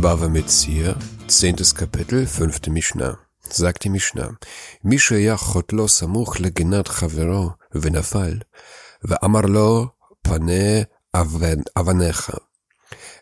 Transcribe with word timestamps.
Bava 0.00 0.28
Metzir, 0.28 0.96
zehntes 1.28 1.74
Kapitel, 1.74 2.26
fünfte 2.26 2.70
Mishnah. 2.70 3.18
Sagt 3.48 3.84
die 3.84 3.90
Mishnah, 3.90 4.38
Misha 4.82 5.16
yachot 5.16 5.72
lo 5.72 5.86
samuch 5.86 6.38
legenat 6.38 6.88
chavero 6.88 7.56
venafal, 7.70 8.42
ve'amar 9.02 9.46
lo 9.48 9.92
pane 10.22 10.88
avanecha. 11.12 12.40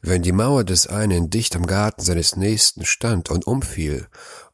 Wenn 0.02 0.22
die 0.22 0.32
Mauer 0.32 0.64
des 0.64 0.86
einen 0.86 1.28
dicht 1.28 1.56
am 1.56 1.66
Garten 1.66 2.02
seines 2.02 2.36
Nächsten 2.36 2.84
stand 2.84 3.30
und 3.30 3.46
umfiel, 3.46 4.06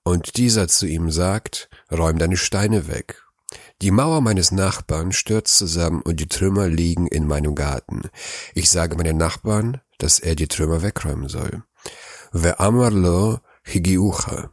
und 0.02 0.36
dieser 0.36 0.68
zu 0.68 0.86
ihm 0.86 1.10
sagt, 1.10 1.68
räum 1.90 2.18
deine 2.18 2.36
Steine 2.36 2.88
weg. 2.88 3.22
Die 3.82 3.90
Mauer 3.90 4.22
meines 4.22 4.52
Nachbarn 4.52 5.12
stürzt 5.12 5.58
zusammen 5.58 6.02
und 6.02 6.18
die 6.18 6.28
Trümmer 6.28 6.68
liegen 6.68 7.06
in 7.06 7.26
meinem 7.26 7.55
Garten. 7.55 8.02
Ich 8.55 8.70
sage 8.70 8.96
meinem 8.96 9.19
Nachbarn, 9.19 9.80
dass 9.98 10.19
er 10.19 10.34
die 10.34 10.48
Trümmer 10.48 10.83
wegräumen 10.83 11.28
soll. 11.28 11.62
Ve'amarlo 12.36 13.40
higiucha. 13.64 14.50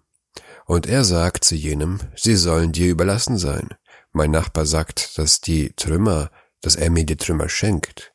Und 0.65 0.87
er 0.87 1.03
sagt 1.03 1.43
zu 1.43 1.55
jenem, 1.55 1.99
sie 2.15 2.35
sollen 2.35 2.71
dir 2.71 2.89
überlassen 2.89 3.37
sein. 3.37 3.69
Mein 4.11 4.31
Nachbar 4.31 4.65
sagt, 4.65 5.17
dass 5.17 5.41
die 5.41 5.73
Trümmer, 5.75 6.31
dass 6.61 6.75
er 6.75 6.89
mir 6.89 7.05
die 7.05 7.17
Trümmer 7.17 7.49
schenkt. 7.49 8.13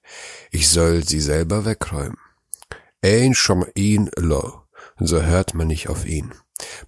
Ich 0.51 0.69
soll 0.69 1.05
sie 1.07 1.21
selber 1.21 1.65
wegräumen. 1.65 2.17
Ein 3.03 3.37
ihn 3.75 4.11
lo. 4.17 4.63
So 4.99 5.23
hört 5.23 5.55
man 5.55 5.67
nicht 5.67 5.89
auf 5.89 6.07
ihn. 6.07 6.33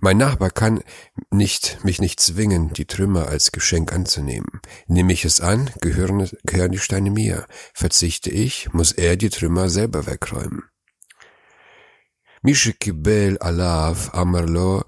Mein 0.00 0.16
Nachbar 0.16 0.50
kann 0.50 0.82
nicht, 1.30 1.84
mich 1.84 2.00
nicht 2.00 2.20
zwingen, 2.20 2.72
die 2.72 2.86
Trümmer 2.86 3.28
als 3.28 3.52
Geschenk 3.52 3.92
anzunehmen. 3.92 4.60
Nehme 4.86 5.12
ich 5.12 5.24
es 5.24 5.40
an, 5.40 5.70
gehören, 5.80 6.28
gehören 6.44 6.72
die 6.72 6.78
Steine 6.78 7.10
mir. 7.10 7.46
Verzichte 7.74 8.30
ich, 8.30 8.72
muss 8.72 8.92
er 8.92 9.16
die 9.16 9.30
Trümmer 9.30 9.68
selber 9.68 10.06
wegräumen. 10.06 10.69
מי 12.43 12.55
שקיבל 12.55 13.37
עליו 13.39 13.95
אמר 14.21 14.45
לו, 14.45 14.81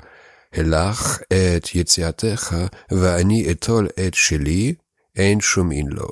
הלך 0.53 1.19
את 1.27 1.75
יציאתך 1.75 2.55
ואני 2.91 3.51
אטול 3.51 3.87
את 4.07 4.13
שלי, 4.13 4.75
אין 5.15 5.41
שומעין 5.41 5.87
לו. 5.87 6.07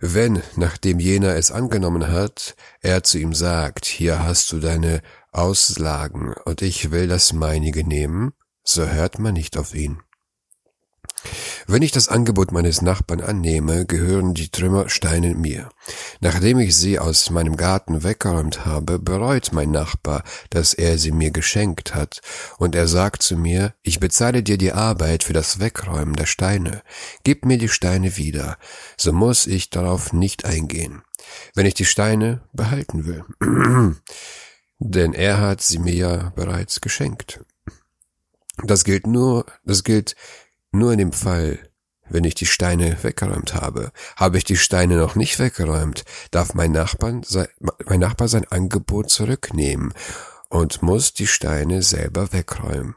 Wenn, 0.00 0.42
nachdem 0.56 0.98
jener 0.98 1.34
es 1.34 1.50
angenommen 1.50 2.08
hat, 2.08 2.56
er 2.82 3.02
zu 3.04 3.18
ihm 3.18 3.32
sagt, 3.32 3.86
hier 3.86 4.22
hast 4.22 4.52
du 4.52 4.60
deine 4.60 5.00
Auslagen 5.32 6.34
und 6.44 6.60
ich 6.60 6.90
will 6.90 7.08
das 7.08 7.32
meinige 7.32 7.84
nehmen, 7.86 8.32
so 8.62 8.86
hört 8.86 9.18
man 9.18 9.32
nicht 9.32 9.56
auf 9.56 9.74
ihn. 9.74 10.02
Wenn 11.67 11.81
ich 11.81 11.91
das 11.91 12.07
Angebot 12.07 12.51
meines 12.51 12.81
Nachbarn 12.81 13.21
annehme, 13.21 13.85
gehören 13.85 14.33
die 14.33 14.49
Trümmersteine 14.49 15.35
mir. 15.35 15.69
Nachdem 16.19 16.59
ich 16.59 16.75
sie 16.75 16.97
aus 16.97 17.29
meinem 17.29 17.57
Garten 17.57 18.03
weggeräumt 18.03 18.65
habe, 18.65 18.97
bereut 18.97 19.51
mein 19.51 19.69
Nachbar, 19.69 20.23
dass 20.49 20.73
er 20.73 20.97
sie 20.97 21.11
mir 21.11 21.31
geschenkt 21.31 21.93
hat, 21.93 22.21
und 22.57 22.73
er 22.73 22.87
sagt 22.87 23.21
zu 23.21 23.37
mir, 23.37 23.73
ich 23.83 23.99
bezahle 23.99 24.41
dir 24.41 24.57
die 24.57 24.71
Arbeit 24.71 25.23
für 25.23 25.33
das 25.33 25.59
Wegräumen 25.59 26.15
der 26.15 26.25
Steine, 26.25 26.81
gib 27.23 27.45
mir 27.45 27.57
die 27.57 27.69
Steine 27.69 28.17
wieder, 28.17 28.57
so 28.97 29.13
muss 29.13 29.45
ich 29.45 29.69
darauf 29.69 30.13
nicht 30.13 30.45
eingehen, 30.45 31.03
wenn 31.53 31.65
ich 31.65 31.75
die 31.75 31.85
Steine 31.85 32.41
behalten 32.53 33.05
will. 33.05 33.23
Denn 34.79 35.13
er 35.13 35.41
hat 35.41 35.61
sie 35.61 35.77
mir 35.77 35.93
ja 35.93 36.33
bereits 36.35 36.79
geschenkt. 36.79 37.41
Das 38.63 38.83
gilt 38.83 39.07
nur, 39.07 39.45
das 39.65 39.83
gilt 39.83 40.15
nur 40.71 40.91
in 40.91 40.99
dem 40.99 41.11
Fall, 41.13 41.59
wenn 42.09 42.23
ich 42.23 42.35
die 42.35 42.45
Steine 42.45 43.01
weggeräumt 43.03 43.53
habe. 43.53 43.91
Habe 44.15 44.37
ich 44.37 44.43
die 44.43 44.57
Steine 44.57 44.97
noch 44.97 45.15
nicht 45.15 45.39
weggeräumt, 45.39 46.03
darf 46.31 46.53
mein, 46.53 46.71
Nachbarn, 46.71 47.23
mein 47.85 47.99
Nachbar 47.99 48.27
sein 48.27 48.45
Angebot 48.49 49.09
zurücknehmen 49.09 49.93
und 50.49 50.81
muss 50.81 51.13
die 51.13 51.27
Steine 51.27 51.81
selber 51.83 52.33
wegräumen. 52.33 52.95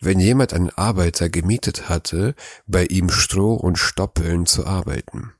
Wenn 0.00 0.18
jemand 0.18 0.52
einen 0.54 0.70
Arbeiter 0.70 1.28
gemietet 1.28 1.88
hatte, 1.88 2.34
bei 2.66 2.86
ihm 2.86 3.10
Stroh 3.10 3.54
und 3.54 3.78
Stoppeln 3.78 4.46
zu 4.46 4.66
arbeiten. 4.66 5.34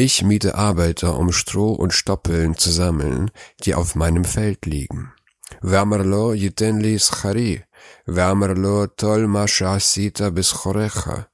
Ich 0.00 0.22
miete 0.22 0.54
Arbeiter, 0.54 1.18
um 1.18 1.32
Stroh 1.32 1.72
und 1.72 1.92
Stoppeln 1.92 2.56
zu 2.56 2.70
sammeln, 2.70 3.32
die 3.64 3.74
auf 3.74 3.96
meinem 3.96 4.24
Feld 4.24 4.64
liegen. 4.64 5.12
Wärmerlo 5.60 6.34
jitenli 6.34 7.00
schari, 7.00 7.64
wärmerlo 8.06 8.86
tol 8.86 9.26
masha 9.26 9.76
bis 10.30 10.54
chorecha. 10.54 11.26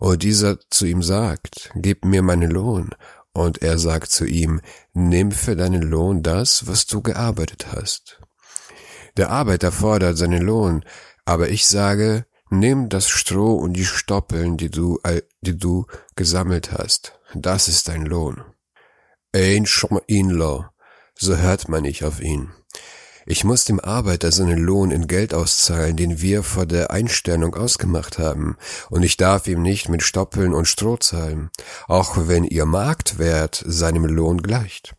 Und 0.00 0.24
dieser 0.24 0.58
zu 0.68 0.86
ihm 0.86 1.04
sagt, 1.04 1.70
gib 1.76 2.04
mir 2.04 2.22
meinen 2.22 2.50
Lohn. 2.50 2.90
Und 3.34 3.62
er 3.62 3.78
sagt 3.78 4.10
zu 4.10 4.24
ihm, 4.24 4.60
nimm 4.92 5.30
für 5.30 5.54
deinen 5.54 5.82
Lohn 5.82 6.24
das, 6.24 6.66
was 6.66 6.86
du 6.86 7.02
gearbeitet 7.02 7.68
hast. 7.70 8.20
Der 9.16 9.30
Arbeiter 9.30 9.70
fordert 9.70 10.18
seinen 10.18 10.42
Lohn, 10.42 10.84
aber 11.24 11.50
ich 11.50 11.68
sage, 11.68 12.26
nimm 12.50 12.88
das 12.88 13.08
Stroh 13.08 13.54
und 13.54 13.74
die 13.74 13.84
Stoppeln, 13.84 14.56
die 14.56 14.70
du, 14.70 14.98
äh, 15.04 15.22
die 15.40 15.56
du 15.56 15.86
gesammelt 16.16 16.72
hast. 16.72 17.21
Das 17.34 17.68
ist 17.68 17.88
dein 17.88 18.04
Lohn. 18.04 18.42
Ein 19.34 19.66
Inlo, 20.06 20.66
so 21.14 21.36
hört 21.38 21.68
man 21.68 21.82
nicht 21.82 22.04
auf 22.04 22.20
ihn. 22.20 22.52
Ich 23.24 23.44
muss 23.44 23.64
dem 23.64 23.80
Arbeiter 23.80 24.32
seinen 24.32 24.58
Lohn 24.58 24.90
in 24.90 25.06
Geld 25.06 25.32
auszahlen, 25.32 25.96
den 25.96 26.20
wir 26.20 26.42
vor 26.42 26.66
der 26.66 26.90
Einstellung 26.90 27.54
ausgemacht 27.54 28.18
haben, 28.18 28.56
und 28.90 29.02
ich 29.02 29.16
darf 29.16 29.46
ihm 29.46 29.62
nicht 29.62 29.88
mit 29.88 30.02
Stoppeln 30.02 30.52
und 30.52 30.66
Stroh 30.66 30.98
zahlen, 30.98 31.50
auch 31.88 32.28
wenn 32.28 32.44
ihr 32.44 32.66
Marktwert 32.66 33.64
seinem 33.66 34.04
Lohn 34.04 34.42
gleicht. 34.42 34.94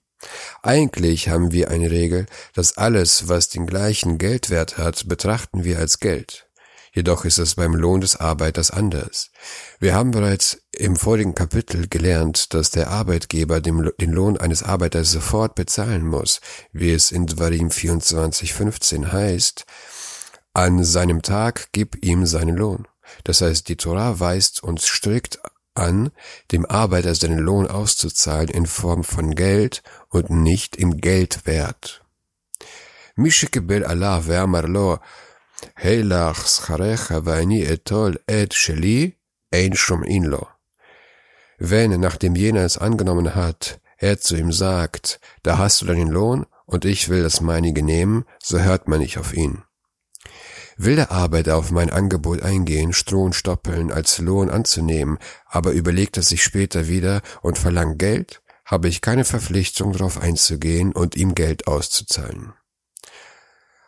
Eigentlich 0.64 1.30
haben 1.30 1.52
wir 1.52 1.70
eine 1.70 1.92
Regel, 1.92 2.26
dass 2.56 2.78
alles, 2.78 3.28
was 3.28 3.50
den 3.50 3.68
gleichen 3.68 4.18
Geldwert 4.18 4.78
hat, 4.78 5.08
betrachten 5.08 5.66
wir 5.66 5.78
als 5.78 6.00
Geld. 6.00 6.48
Jedoch 6.96 7.26
ist 7.26 7.40
es 7.40 7.56
beim 7.56 7.74
Lohn 7.74 8.02
des 8.02 8.18
Arbeiters 8.18 8.70
anders. 8.70 9.32
Wir 9.80 9.96
haben 9.96 10.12
bereits 10.12 10.62
im 10.72 10.96
vorigen 10.96 11.34
Kapitel 11.34 11.88
gelernt, 11.88 12.54
dass 12.54 12.70
der 12.70 12.90
Arbeitgeber 12.90 13.62
den 13.62 14.12
Lohn 14.12 14.38
eines 14.38 14.62
Arbeiters 14.62 15.12
sofort 15.12 15.56
bezahlen 15.56 16.06
muss, 16.06 16.40
wie 16.72 16.94
es 16.94 17.12
in 17.12 17.26
Dvarim 17.26 17.70
24,15 17.70 19.12
heißt, 19.12 19.66
an 20.54 20.84
seinem 20.84 21.24
Tag 21.24 21.70
gib 21.72 22.06
ihm 22.06 22.28
seinen 22.28 22.56
Lohn. 22.56 22.88
Das 23.24 23.42
heißt, 23.42 23.68
die 23.70 23.76
Torah 23.76 24.20
weist 24.20 24.62
uns 24.62 24.86
strikt 24.86 25.40
an, 25.74 26.12
dem 26.52 26.68
Arbeiter 26.68 27.16
seinen 27.16 27.40
Lohn 27.40 27.66
auszuzahlen 27.66 28.50
in 28.50 28.68
Form 28.68 29.04
von 29.04 29.34
Geld 29.34 29.82
und 30.10 30.30
nicht 30.30 30.76
im 30.76 30.98
Geldwert. 30.98 32.04
Mishikebel 33.16 33.84
Allah 33.84 34.20
ve'amar 34.20 34.68
lo 34.68 35.00
הילך 35.77 36.49
שכרך 36.49 37.13
ואני 37.25 37.73
אטול 37.73 38.15
את 38.31 38.53
שלי, 38.53 39.11
ein 39.55 39.75
שומעין 39.75 40.25
לו. 40.25 40.43
Wenn, 41.61 42.01
nachdem 42.01 42.37
jener 42.37 42.65
es 42.65 42.79
angenommen 42.79 43.35
hat, 43.35 43.81
er 43.97 44.21
zu 44.21 44.37
ihm 44.37 44.53
sagt, 44.53 45.21
da 45.43 45.59
hast 45.59 45.81
du 45.81 45.87
deinen 45.87 46.09
Lohn 46.09 46.47
und 46.67 46.85
ich 46.85 47.09
will 47.09 47.23
das 47.23 47.41
meinige 47.41 47.83
nehmen, 47.83 48.25
so 48.41 48.61
hört 48.61 48.87
man 48.87 49.01
nicht 49.01 49.19
auf 49.19 49.35
ihn. 49.35 49.65
Will 50.77 50.95
der 50.95 51.11
Arbeiter 51.11 51.57
auf 51.57 51.73
mein 51.73 51.91
Angebot 51.91 52.43
eingehen, 52.43 52.93
Stroh 52.93 53.25
und 53.25 53.35
Stoppeln 53.35 53.91
als 53.91 54.19
Lohn 54.19 54.49
anzunehmen, 54.51 55.19
aber 55.47 55.73
überlegt 55.73 56.17
er 56.17 56.23
sich 56.23 56.45
später 56.45 56.87
wieder 56.87 57.23
und 57.43 57.59
verlangt 57.59 57.99
Geld, 57.99 58.41
habe 58.65 58.87
ich 58.87 59.01
keine 59.01 59.25
Verpflichtung 59.25 59.93
darauf 59.93 60.21
einzugehen 60.21 60.93
und 60.93 61.17
ihm 61.17 61.35
Geld 61.35 61.67
auszuzahlen. 61.67 62.53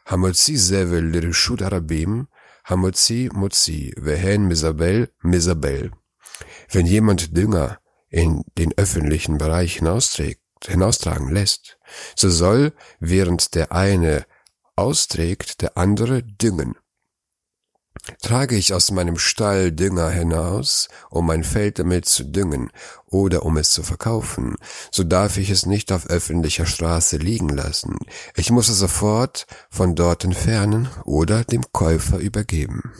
המוציא 0.06 0.59
זבל 0.59 1.11
לרשות 1.12 1.62
הרבים, 1.62 2.25
המוציא 2.69 3.29
מוציא, 3.32 3.91
והן 4.02 4.49
מזבל 4.49 5.06
מזבל. 5.25 5.88
Wenn 6.70 6.87
jemand 6.87 7.37
Dünger 7.37 7.79
in 8.08 8.43
den 8.58 8.73
öffentlichen 8.76 9.38
Bereich 9.38 9.76
hinausträgt, 9.76 10.41
hinaustragen 10.67 11.31
lässt, 11.31 11.79
so 12.17 12.31
soll, 12.31 12.73
während 12.99 13.55
der 13.55 13.73
eine 13.73 14.25
austrägt, 14.76 15.62
der 15.62 15.76
andere 15.76 16.23
düngen. 16.23 16.75
Trage 18.21 18.56
ich 18.56 18.74
aus 18.74 18.92
meinem 18.92 19.18
Stall 19.18 19.71
Dünger 19.71 20.09
hinaus, 20.09 20.89
um 21.09 21.27
mein 21.27 21.44
Feld 21.44 21.80
damit 21.80 22.06
zu 22.06 22.24
düngen 22.24 22.71
oder 23.06 23.44
um 23.44 23.57
es 23.57 23.71
zu 23.71 23.83
verkaufen, 23.83 24.56
so 24.92 25.03
darf 25.03 25.38
ich 25.38 25.50
es 25.50 25.65
nicht 25.65 25.92
auf 25.92 26.07
öffentlicher 26.07 26.65
Straße 26.65 27.18
liegen 27.18 27.50
lassen. 27.50 27.97
Ich 28.36 28.51
muss 28.51 28.69
es 28.69 28.80
sofort 28.80 29.47
von 29.69 29.95
dort 29.95 30.24
entfernen 30.24 30.89
oder 31.03 31.44
dem 31.44 31.63
Käufer 31.71 32.18
übergeben. 32.18 32.94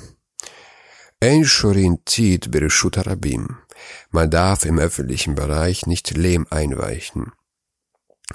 Man 4.12 4.30
darf 4.30 4.66
im 4.66 4.80
öffentlichen 4.80 5.36
Bereich 5.36 5.86
nicht 5.86 6.16
Lehm 6.16 6.46
einweichen. 6.50 7.32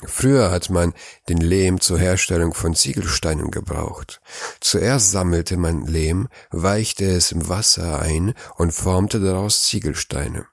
Früher 0.06 0.50
hat 0.50 0.70
man 0.70 0.94
den 1.28 1.38
Lehm 1.38 1.80
zur 1.80 1.98
Herstellung 1.98 2.54
von 2.54 2.74
Ziegelsteinen 2.74 3.50
gebraucht. 3.50 4.20
Zuerst 4.60 5.10
sammelte 5.10 5.56
man 5.56 5.84
Lehm, 5.84 6.28
weichte 6.50 7.04
es 7.04 7.32
im 7.32 7.48
Wasser 7.48 8.00
ein 8.00 8.34
und 8.56 8.72
formte 8.72 9.18
daraus 9.18 9.64
Ziegelsteine. 9.64 10.46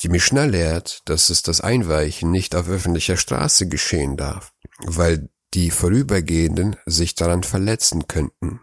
Die 0.00 0.08
Mishnah 0.08 0.44
lehrt, 0.44 1.02
dass 1.04 1.28
es 1.28 1.42
das 1.42 1.60
Einweichen 1.60 2.30
nicht 2.30 2.54
auf 2.54 2.68
öffentlicher 2.68 3.18
Straße 3.18 3.68
geschehen 3.68 4.16
darf, 4.16 4.52
weil 4.78 5.28
die 5.52 5.70
Vorübergehenden 5.70 6.76
sich 6.86 7.14
daran 7.14 7.42
verletzen 7.42 8.08
könnten. 8.08 8.60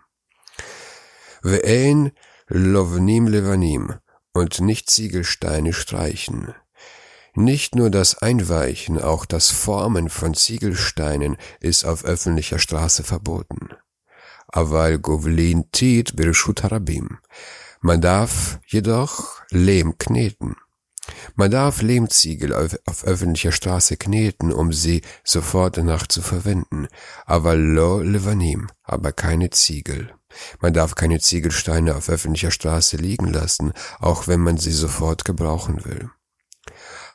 Ve'ein 1.44 2.12
lovnim 2.48 3.28
levanim 3.28 3.94
und 4.34 4.62
nicht 4.62 4.90
Ziegelsteine 4.90 5.74
streichen. 5.74 6.56
Nicht 7.40 7.76
nur 7.76 7.92
das 7.92 8.18
Einweichen, 8.18 9.00
auch 9.00 9.24
das 9.24 9.52
Formen 9.52 10.10
von 10.10 10.34
Ziegelsteinen 10.34 11.38
ist 11.60 11.86
auf 11.86 12.04
öffentlicher 12.04 12.58
Straße 12.58 13.04
verboten. 13.04 13.70
Aval 14.48 14.98
govlin 14.98 15.66
tit 15.72 16.16
birshut 16.16 16.64
harabim. 16.64 17.20
Man 17.80 18.02
darf 18.02 18.60
jedoch 18.66 19.40
Lehm 19.52 20.00
kneten. 20.00 20.56
Man 21.36 21.52
darf 21.52 21.84
Lehmziegel 21.84 22.56
auf, 22.56 22.76
auf, 22.88 23.04
öffentlicher 23.04 23.52
Straße 23.52 23.98
kneten, 23.98 24.52
um 24.52 24.74
sie 24.74 25.04
sofort 25.24 25.78
danach 25.78 26.08
zu 26.08 26.24
verwenden. 26.24 26.88
Aber 27.28 27.56
lo 27.56 28.00
levanim, 28.00 28.68
aber 28.82 29.12
keine 29.12 29.52
Ziegel. 29.52 30.12
Man 30.60 30.74
darf 30.74 30.96
keine 30.96 31.20
Ziegelsteine 31.20 31.96
auf 31.98 32.10
öffentlicher 32.10 32.50
Straße 32.50 32.98
liegen 32.98 33.28
lassen, 33.28 33.74
auch 34.00 34.28
wenn 34.28 34.40
man 34.40 34.58
sie 34.58 34.72
sofort 34.72 35.24
gebrauchen 35.24 35.86
will. 35.86 36.10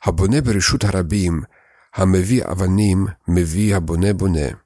Habone 0.05 0.41
bereshut 0.41 0.83
harabim, 0.83 1.45
hamevi 1.95 2.43
avanim, 2.43 3.15
mevi 3.25 3.69
habone 3.71 4.13
bone. 4.13 4.57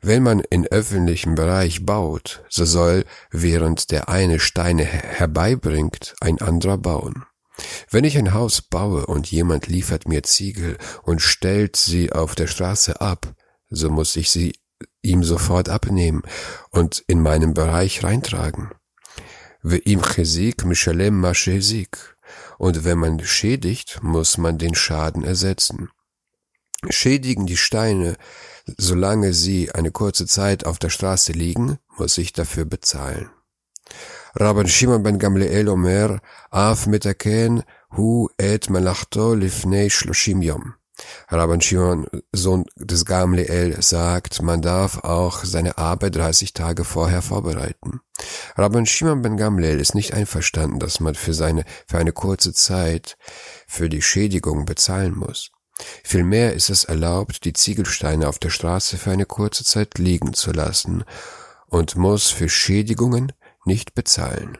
Wenn 0.00 0.22
man 0.22 0.40
in 0.40 0.66
öffentlichem 0.66 1.34
Bereich 1.34 1.84
baut, 1.84 2.42
so 2.48 2.64
soll, 2.64 3.04
während 3.30 3.90
der 3.90 4.08
eine 4.08 4.40
Steine 4.40 4.84
herbeibringt, 4.84 6.14
ein 6.20 6.40
anderer 6.40 6.78
bauen. 6.78 7.24
Wenn 7.90 8.04
ich 8.04 8.16
ein 8.16 8.32
Haus 8.32 8.62
baue 8.62 9.04
und 9.04 9.30
jemand 9.30 9.66
liefert 9.66 10.08
mir 10.08 10.22
Ziegel 10.22 10.78
und 11.02 11.20
stellt 11.20 11.76
sie 11.76 12.10
auf 12.10 12.34
der 12.34 12.46
Straße 12.46 13.00
ab, 13.00 13.34
so 13.68 13.90
muss 13.90 14.16
ich 14.16 14.30
sie 14.30 14.54
ihm 15.02 15.22
sofort 15.22 15.68
abnehmen 15.68 16.22
und 16.70 17.04
in 17.06 17.20
meinem 17.20 17.52
Bereich 17.52 18.02
reintragen. 18.02 18.70
Und 22.66 22.84
wenn 22.84 22.98
man 22.98 23.18
schädigt, 23.18 24.04
muss 24.04 24.38
man 24.38 24.56
den 24.56 24.76
Schaden 24.76 25.24
ersetzen. 25.24 25.90
Schädigen 26.88 27.44
die 27.46 27.56
Steine, 27.56 28.14
solange 28.78 29.32
sie 29.32 29.72
eine 29.72 29.90
kurze 29.90 30.26
Zeit 30.28 30.64
auf 30.64 30.78
der 30.78 30.88
Straße 30.88 31.32
liegen, 31.32 31.80
muss 31.98 32.18
ich 32.18 32.32
dafür 32.32 32.64
bezahlen. 32.64 33.30
Rabban 34.36 34.68
Shimon 34.68 35.02
ben 35.02 35.18
Gamliel 35.18 35.68
Omer, 35.68 36.20
Af 36.52 36.86
metaken 36.86 37.64
hu 37.96 38.28
et 38.38 38.70
malachto 38.70 39.34
lifnei 39.34 39.90
shloshim 39.90 40.40
yom. 40.40 40.74
Rabban 41.28 41.60
Shimon, 41.60 42.06
Sohn 42.32 42.64
des 42.76 43.04
Gamliel, 43.04 43.80
sagt, 43.80 44.42
man 44.42 44.60
darf 44.60 44.98
auch 45.04 45.44
seine 45.44 45.78
Arbeit 45.78 46.16
30 46.16 46.52
Tage 46.52 46.84
vorher 46.84 47.22
vorbereiten. 47.22 48.00
Rabban 48.56 48.86
Shimon 48.86 49.22
ben 49.22 49.36
Gamliel 49.36 49.80
ist 49.80 49.94
nicht 49.94 50.14
einverstanden, 50.14 50.78
dass 50.78 51.00
man 51.00 51.14
für 51.14 51.34
seine, 51.34 51.64
für 51.86 51.98
eine 51.98 52.12
kurze 52.12 52.52
Zeit 52.52 53.16
für 53.66 53.88
die 53.88 54.02
Schädigung 54.02 54.66
bezahlen 54.66 55.16
muss. 55.16 55.50
Vielmehr 56.04 56.52
ist 56.52 56.70
es 56.70 56.84
erlaubt, 56.84 57.44
die 57.44 57.54
Ziegelsteine 57.54 58.28
auf 58.28 58.38
der 58.38 58.50
Straße 58.50 58.98
für 58.98 59.10
eine 59.10 59.26
kurze 59.26 59.64
Zeit 59.64 59.98
liegen 59.98 60.34
zu 60.34 60.52
lassen 60.52 61.04
und 61.68 61.96
muss 61.96 62.30
für 62.30 62.48
Schädigungen 62.48 63.32
nicht 63.64 63.94
bezahlen. 63.94 64.58